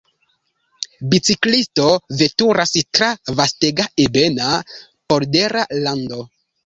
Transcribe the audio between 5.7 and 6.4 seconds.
lando.